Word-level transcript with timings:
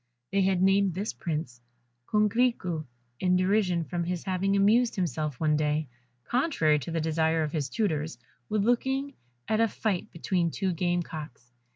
They 0.31 0.41
had 0.41 0.63
named 0.63 0.95
this 0.95 1.13
prince, 1.13 1.61
Coquerico, 2.07 2.85
in 3.19 3.35
derision 3.35 3.83
from 3.83 4.03
his 4.03 4.23
having 4.23 4.55
amused 4.55 4.95
himself 4.95 5.39
one 5.39 5.55
day 5.55 5.89
contrary 6.23 6.79
to 6.79 6.89
the 6.89 6.99
desire 6.99 7.43
of 7.43 7.51
his 7.51 7.69
tutors 7.69 8.17
with 8.49 8.63
looking 8.63 9.13
at 9.47 9.61
a 9.61 9.67
fight 9.67 10.09
between 10.09 10.49
two 10.49 10.73
game 10.73 11.03
cocks. 11.03 11.51